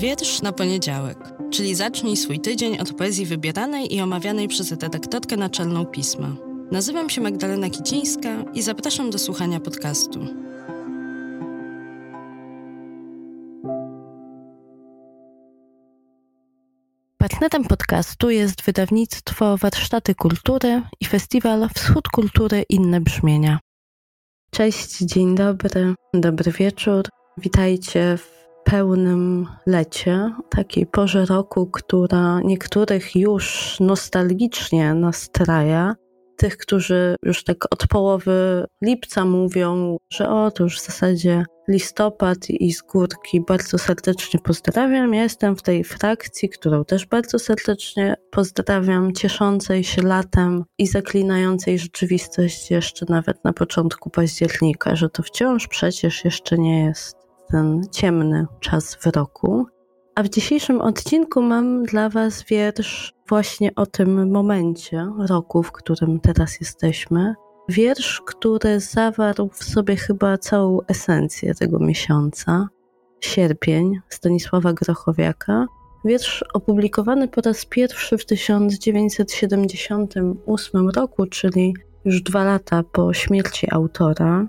Wiersz 0.00 0.42
na 0.42 0.52
poniedziałek, 0.52 1.18
czyli 1.50 1.74
zacznij 1.74 2.16
swój 2.16 2.40
tydzień 2.40 2.78
od 2.78 2.92
poezji 2.92 3.26
wybieranej 3.26 3.94
i 3.94 4.00
omawianej 4.00 4.48
przez 4.48 4.70
redaktorkę 4.70 5.36
naczelną 5.36 5.86
pisma. 5.86 6.36
Nazywam 6.70 7.10
się 7.10 7.20
Magdalena 7.20 7.70
Kicińska 7.70 8.44
i 8.54 8.62
zapraszam 8.62 9.10
do 9.10 9.18
słuchania 9.18 9.60
podcastu. 9.60 10.20
Partnerem 17.18 17.64
podcastu 17.64 18.30
jest 18.30 18.62
wydawnictwo 18.62 19.56
Warsztaty 19.56 20.14
Kultury 20.14 20.82
i 21.00 21.04
festiwal 21.04 21.68
Wschód 21.74 22.08
Kultury 22.08 22.64
Inne 22.68 23.00
Brzmienia. 23.00 23.58
Cześć, 24.50 24.98
dzień 24.98 25.34
dobry, 25.34 25.94
dobry 26.14 26.52
wieczór. 26.52 27.04
Witajcie 27.38 28.16
w 28.16 28.39
pełnym 28.64 29.46
lecie, 29.66 30.32
takiej 30.50 30.86
porze 30.86 31.26
roku, 31.26 31.66
która 31.66 32.40
niektórych 32.40 33.16
już 33.16 33.76
nostalgicznie 33.80 34.94
nastraja. 34.94 35.94
Tych, 36.36 36.56
którzy 36.56 37.16
już 37.24 37.44
tak 37.44 37.72
od 37.72 37.86
połowy 37.86 38.64
lipca 38.82 39.24
mówią, 39.24 39.96
że 40.12 40.28
o, 40.28 40.50
to 40.50 40.64
już 40.64 40.78
w 40.80 40.86
zasadzie 40.86 41.44
listopad 41.68 42.50
i 42.50 42.72
z 42.72 42.82
górki 42.82 43.40
bardzo 43.48 43.78
serdecznie 43.78 44.40
pozdrawiam. 44.40 45.14
Ja 45.14 45.22
jestem 45.22 45.56
w 45.56 45.62
tej 45.62 45.84
frakcji, 45.84 46.48
którą 46.48 46.84
też 46.84 47.06
bardzo 47.06 47.38
serdecznie 47.38 48.14
pozdrawiam, 48.30 49.12
cieszącej 49.12 49.84
się 49.84 50.02
latem 50.02 50.64
i 50.78 50.86
zaklinającej 50.86 51.78
rzeczywistość 51.78 52.70
jeszcze 52.70 53.06
nawet 53.08 53.44
na 53.44 53.52
początku 53.52 54.10
października, 54.10 54.96
że 54.96 55.08
to 55.08 55.22
wciąż 55.22 55.68
przecież 55.68 56.24
jeszcze 56.24 56.58
nie 56.58 56.84
jest 56.84 57.29
ten 57.50 57.82
ciemny 57.90 58.46
czas 58.60 58.94
w 58.94 59.06
roku. 59.06 59.66
A 60.14 60.22
w 60.22 60.28
dzisiejszym 60.28 60.80
odcinku 60.80 61.42
mam 61.42 61.82
dla 61.82 62.08
Was 62.08 62.44
wiersz 62.44 63.14
właśnie 63.28 63.74
o 63.74 63.86
tym 63.86 64.30
momencie 64.30 65.06
roku, 65.28 65.62
w 65.62 65.72
którym 65.72 66.20
teraz 66.20 66.60
jesteśmy. 66.60 67.34
Wiersz, 67.68 68.22
który 68.26 68.80
zawarł 68.80 69.50
w 69.52 69.64
sobie 69.64 69.96
chyba 69.96 70.38
całą 70.38 70.78
esencję 70.88 71.54
tego 71.54 71.78
miesiąca. 71.78 72.68
Sierpień 73.20 74.00
Stanisława 74.08 74.72
Grochowiaka. 74.72 75.66
Wiersz 76.04 76.44
opublikowany 76.54 77.28
po 77.28 77.40
raz 77.40 77.64
pierwszy 77.64 78.18
w 78.18 78.26
1978 78.26 80.88
roku, 80.88 81.26
czyli 81.26 81.74
już 82.04 82.22
dwa 82.22 82.44
lata 82.44 82.82
po 82.92 83.14
śmierci 83.14 83.66
autora. 83.70 84.46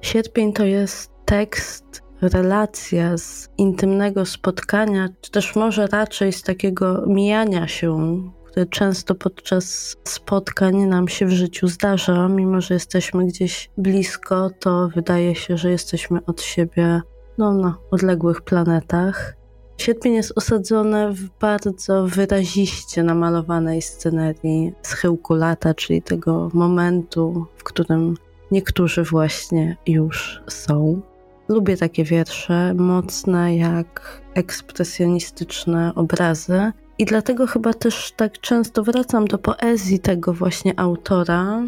Sierpień 0.00 0.52
to 0.52 0.64
jest 0.64 1.10
tekst 1.24 2.05
relacja 2.22 3.18
z 3.18 3.48
intymnego 3.58 4.26
spotkania, 4.26 5.08
czy 5.20 5.30
też 5.30 5.56
może 5.56 5.86
raczej 5.86 6.32
z 6.32 6.42
takiego 6.42 7.04
mijania 7.06 7.68
się, 7.68 8.22
które 8.46 8.66
często 8.66 9.14
podczas 9.14 9.96
spotkań 10.04 10.76
nam 10.76 11.08
się 11.08 11.26
w 11.26 11.30
życiu 11.30 11.68
zdarza, 11.68 12.28
mimo 12.28 12.60
że 12.60 12.74
jesteśmy 12.74 13.26
gdzieś 13.26 13.70
blisko, 13.78 14.50
to 14.60 14.88
wydaje 14.88 15.34
się, 15.34 15.56
że 15.56 15.70
jesteśmy 15.70 16.24
od 16.26 16.42
siebie 16.42 17.00
no, 17.38 17.54
na 17.54 17.76
odległych 17.90 18.42
planetach. 18.42 19.36
Sierpień 19.78 20.14
jest 20.14 20.32
osadzony 20.36 21.12
w 21.12 21.28
bardzo 21.40 22.06
wyraziście 22.06 23.02
namalowanej 23.02 23.82
scenerii 23.82 24.72
schyłku 24.82 25.34
lata, 25.34 25.74
czyli 25.74 26.02
tego 26.02 26.50
momentu, 26.54 27.46
w 27.56 27.64
którym 27.64 28.16
niektórzy 28.50 29.02
właśnie 29.02 29.76
już 29.86 30.42
są. 30.48 31.00
Lubię 31.48 31.76
takie 31.76 32.04
wiersze, 32.04 32.74
mocne 32.74 33.56
jak 33.56 34.20
ekspresjonistyczne 34.34 35.92
obrazy. 35.94 36.72
I 36.98 37.04
dlatego 37.04 37.46
chyba 37.46 37.74
też 37.74 38.12
tak 38.16 38.40
często 38.40 38.82
wracam 38.82 39.26
do 39.26 39.38
poezji 39.38 39.98
tego 39.98 40.32
właśnie 40.32 40.80
autora, 40.80 41.62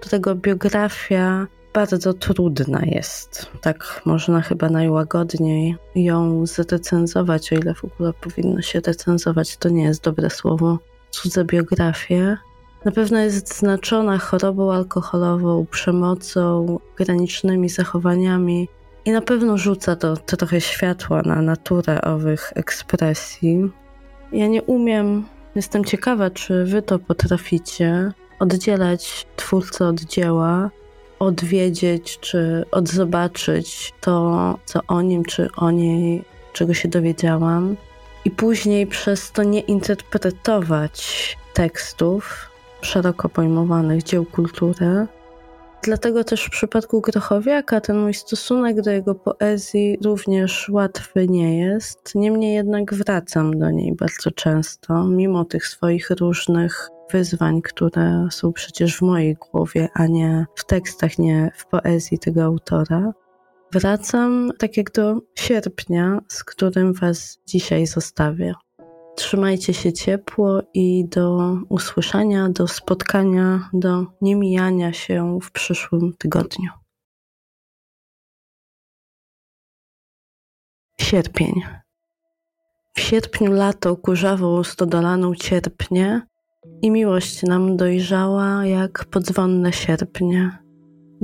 którego 0.00 0.34
biografia 0.34 1.46
bardzo 1.74 2.14
trudna 2.14 2.80
jest. 2.84 3.46
Tak 3.60 4.02
można 4.04 4.40
chyba 4.40 4.68
najłagodniej 4.68 5.76
ją 5.94 6.46
zrecenzować, 6.46 7.52
o 7.52 7.56
ile 7.56 7.74
w 7.74 7.84
ogóle 7.84 8.12
powinno 8.12 8.62
się 8.62 8.80
recenzować, 8.80 9.56
to 9.56 9.68
nie 9.68 9.84
jest 9.84 10.02
dobre 10.02 10.30
słowo. 10.30 10.78
Cudze 11.10 11.44
biografie. 11.44 12.36
Na 12.84 12.92
pewno 12.92 13.18
jest 13.18 13.58
znaczona 13.58 14.18
chorobą 14.18 14.72
alkoholową, 14.72 15.66
przemocą, 15.70 16.78
granicznymi 16.96 17.68
zachowaniami 17.68 18.68
i 19.04 19.10
na 19.10 19.20
pewno 19.20 19.58
rzuca 19.58 19.96
to, 19.96 20.16
to 20.16 20.36
trochę 20.36 20.60
światła 20.60 21.22
na 21.22 21.42
naturę 21.42 22.02
owych 22.02 22.52
ekspresji. 22.54 23.70
Ja 24.32 24.46
nie 24.46 24.62
umiem, 24.62 25.26
jestem 25.54 25.84
ciekawa, 25.84 26.30
czy 26.30 26.64
wy 26.64 26.82
to 26.82 26.98
potraficie 26.98 28.12
oddzielać 28.38 29.26
twórcę 29.36 29.86
od 29.86 30.00
dzieła, 30.00 30.70
odwiedzieć 31.18 32.18
czy 32.20 32.64
odzobaczyć 32.70 33.92
to, 34.00 34.58
co 34.64 34.80
o 34.88 35.02
nim 35.02 35.24
czy 35.24 35.48
o 35.56 35.70
niej, 35.70 36.24
czego 36.52 36.74
się 36.74 36.88
dowiedziałam, 36.88 37.76
i 38.24 38.30
później 38.30 38.86
przez 38.86 39.32
to 39.32 39.42
nie 39.42 39.60
interpretować 39.60 41.36
tekstów 41.54 42.50
szeroko 42.80 43.28
pojmowanych 43.28 44.02
dzieł 44.02 44.24
kultury, 44.24 45.06
Dlatego 45.84 46.24
też 46.24 46.44
w 46.44 46.50
przypadku 46.50 47.00
Grochowiaka 47.00 47.80
ten 47.80 47.98
mój 47.98 48.14
stosunek 48.14 48.80
do 48.80 48.90
jego 48.90 49.14
poezji 49.14 49.98
również 50.04 50.68
łatwy 50.68 51.28
nie 51.28 51.58
jest. 51.58 52.14
Niemniej 52.14 52.54
jednak 52.54 52.94
wracam 52.94 53.58
do 53.58 53.70
niej 53.70 53.94
bardzo 53.94 54.30
często, 54.30 55.04
mimo 55.04 55.44
tych 55.44 55.66
swoich 55.66 56.10
różnych 56.10 56.88
wyzwań, 57.12 57.62
które 57.62 58.28
są 58.30 58.52
przecież 58.52 58.98
w 58.98 59.02
mojej 59.02 59.34
głowie, 59.34 59.88
a 59.94 60.06
nie 60.06 60.46
w 60.54 60.64
tekstach, 60.64 61.18
nie 61.18 61.50
w 61.56 61.66
poezji 61.66 62.18
tego 62.18 62.42
autora. 62.42 63.12
Wracam 63.72 64.52
tak 64.58 64.76
jak 64.76 64.92
do 64.92 65.20
sierpnia, 65.34 66.18
z 66.28 66.44
którym 66.44 66.92
Was 66.92 67.38
dzisiaj 67.46 67.86
zostawię. 67.86 68.54
Trzymajcie 69.34 69.74
się 69.74 69.92
ciepło 69.92 70.62
i 70.74 71.08
do 71.08 71.56
usłyszenia, 71.68 72.48
do 72.48 72.68
spotkania, 72.68 73.68
do 73.72 74.06
niemijania 74.20 74.92
się 74.92 75.38
w 75.42 75.50
przyszłym 75.50 76.12
tygodniu. 76.18 76.70
Sierpień. 81.00 81.52
W 82.96 83.00
sierpniu 83.00 83.52
lato 83.52 83.96
kurzawą 83.96 84.64
stodolaną 84.64 85.34
cierpnie 85.34 86.26
i 86.82 86.90
miłość 86.90 87.42
nam 87.42 87.76
dojrzała 87.76 88.66
jak 88.66 89.04
podzwonne 89.04 89.72
sierpnie. 89.72 90.58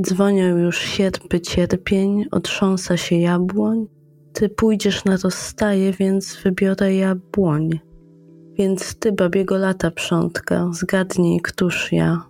Dzwonią 0.01 0.57
już 0.57 0.79
sierpy 0.79 1.41
cierpień, 1.41 2.25
otrząsa 2.31 2.97
się 2.97 3.17
jabłoń, 3.17 3.87
ty 4.33 4.49
pójdziesz 4.49 5.05
na 5.05 5.17
rozstaje, 5.17 5.93
więc 5.93 6.37
wybiorę 6.37 6.95
jabłoń. 6.95 7.90
Więc 8.61 8.95
ty, 8.95 9.13
babiego 9.13 9.59
lata 9.59 9.91
przątka, 9.91 10.69
zgadnij, 10.73 11.41
któż 11.41 11.93
ja. 11.93 12.23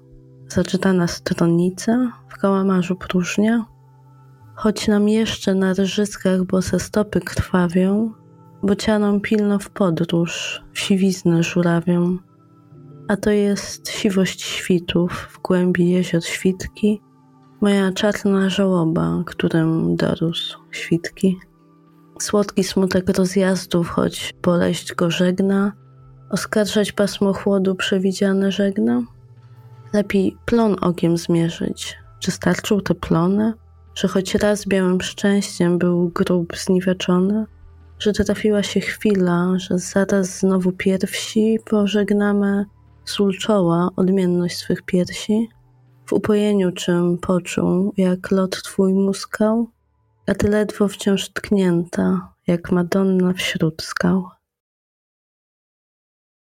Zaczytana 0.48 1.06
stronnica, 1.06 2.12
w 2.28 2.38
kałamarzu 2.38 2.96
próżnia. 2.96 3.64
Choć 4.54 4.88
nam 4.88 5.08
jeszcze 5.08 5.54
na 5.54 5.74
ryżyskach 5.74 6.44
bose 6.44 6.80
stopy 6.80 7.20
krwawią, 7.20 8.12
bocianą 8.62 9.20
pilno 9.20 9.58
w 9.58 9.70
podróż, 9.70 10.62
w 10.72 10.78
siwiznę 10.78 11.42
żurawią. 11.42 12.18
A 13.08 13.16
to 13.16 13.30
jest 13.30 13.88
siwość 13.88 14.42
świtów 14.42 15.12
w 15.12 15.42
głębi 15.42 15.90
jezior 15.90 16.24
świtki, 16.24 17.02
moja 17.60 17.92
czarna 17.92 18.50
żałoba, 18.50 19.22
którym 19.26 19.96
dorósł 19.96 20.58
świtki. 20.70 21.38
Słodki 22.20 22.64
smutek 22.64 23.18
rozjazdów, 23.18 23.88
choć 23.88 24.34
boleść 24.42 24.94
go 24.94 25.10
żegna, 25.10 25.72
oskarżać 26.30 26.92
pasmo 26.92 27.32
chłodu 27.32 27.74
przewidziane 27.74 28.52
żegna? 28.52 29.02
Lepiej 29.92 30.36
plon 30.44 30.76
okiem 30.80 31.16
zmierzyć. 31.16 31.98
Czy 32.20 32.30
starczył 32.30 32.80
te 32.80 32.94
plony? 32.94 33.52
Że 33.94 34.08
choć 34.08 34.34
raz 34.34 34.66
białym 34.66 35.00
szczęściem 35.00 35.78
był 35.78 36.08
grób 36.08 36.56
zniweczony? 36.56 37.44
Że 37.98 38.12
trafiła 38.12 38.62
się 38.62 38.80
chwila, 38.80 39.52
że 39.56 39.78
zaraz 39.78 40.38
znowu 40.38 40.72
pierwsi 40.72 41.58
pożegnamy 41.70 42.64
sól 43.04 43.38
czoła 43.38 43.88
odmienność 43.96 44.56
swych 44.56 44.82
piersi? 44.82 45.48
W 46.06 46.12
upojeniu 46.12 46.72
czym 46.72 47.18
poczuł, 47.18 47.92
jak 47.96 48.30
lot 48.30 48.62
twój 48.62 48.94
muskał? 48.94 49.70
a 50.30 50.34
ty 50.34 50.48
ledwo 50.48 50.88
wciąż 50.88 51.28
tknięta, 51.28 52.32
jak 52.46 52.72
Madonna 52.72 53.32
wśród 53.32 53.82
skał. 53.82 54.28